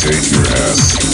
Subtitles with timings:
[0.00, 1.13] Shake your ass.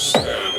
[0.00, 0.49] house.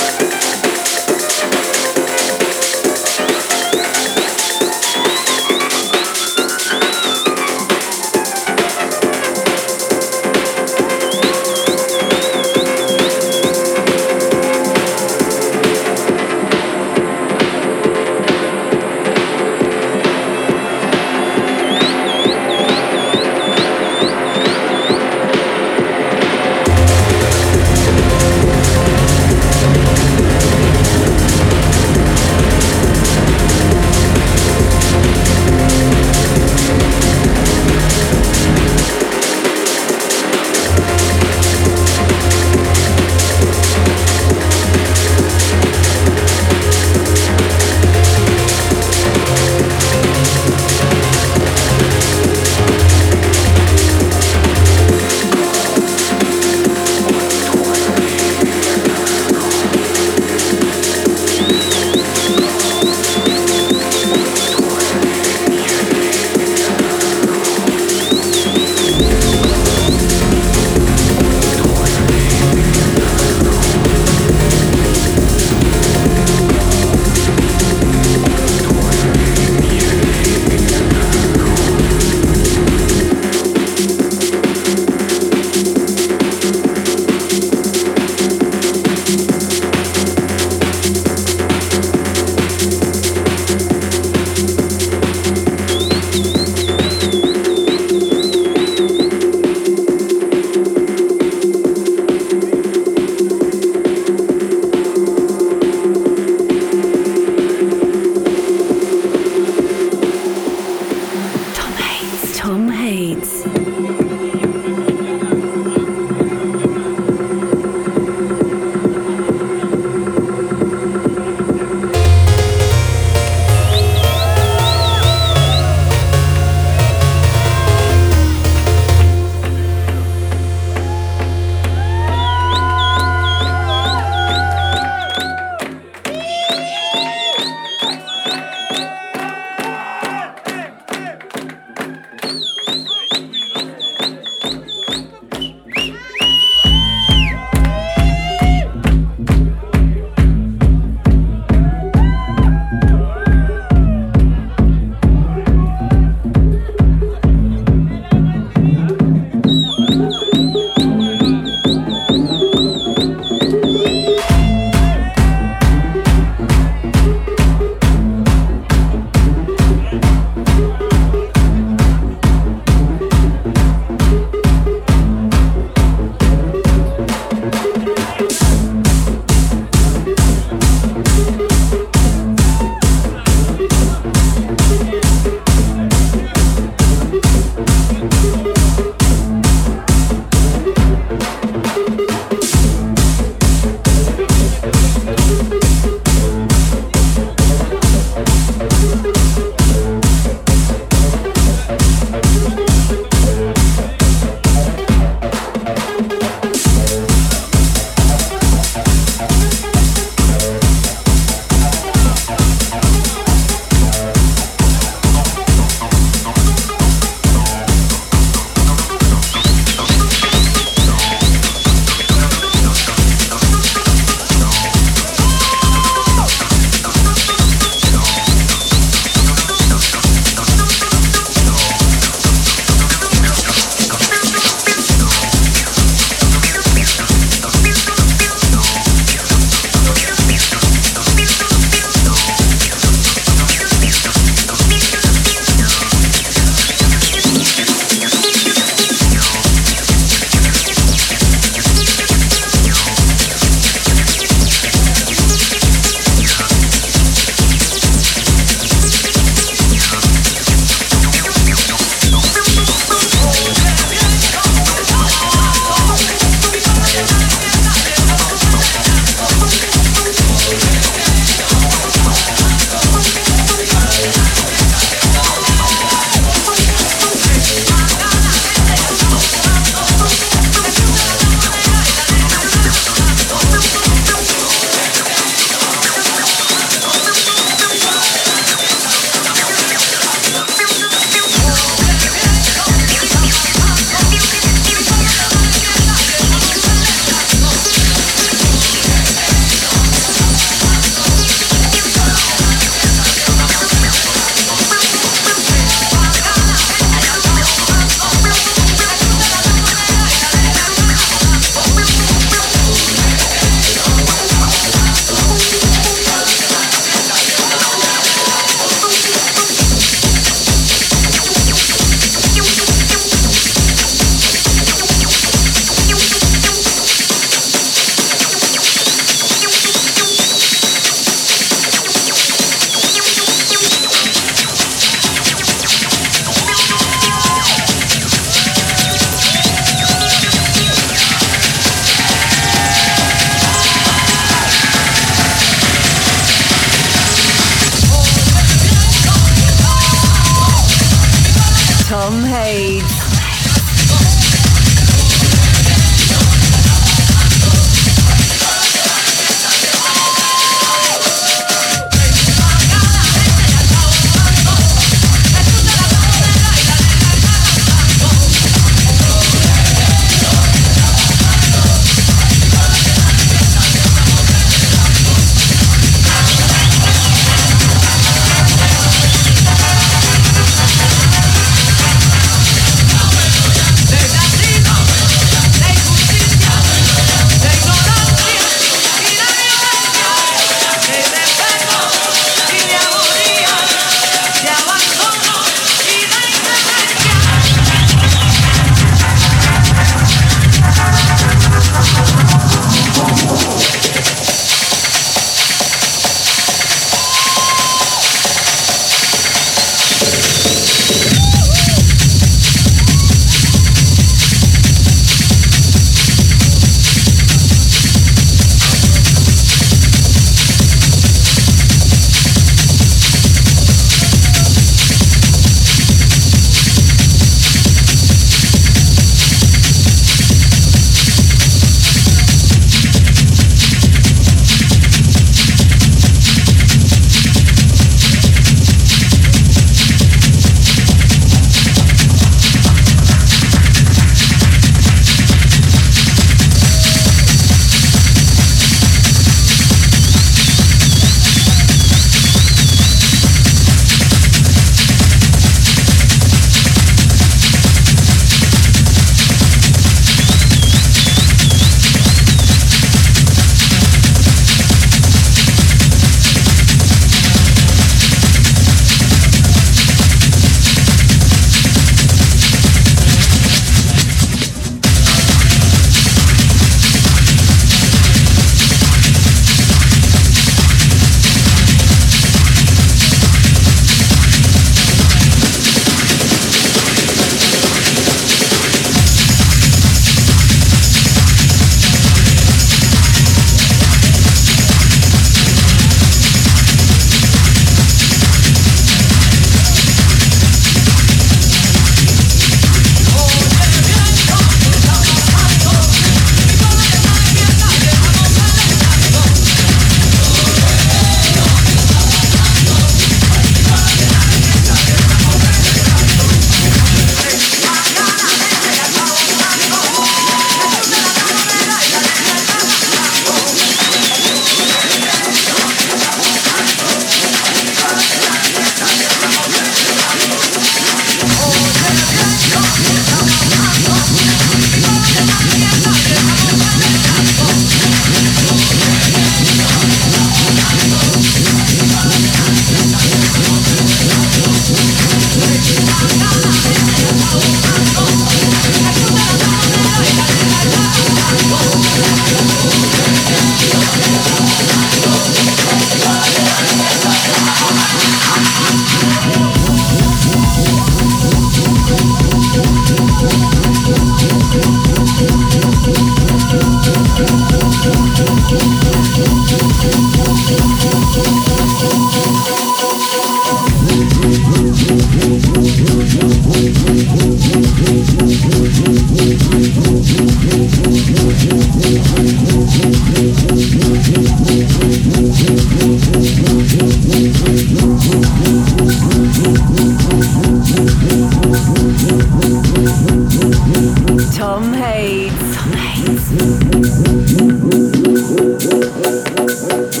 [599.41, 600.00] Tom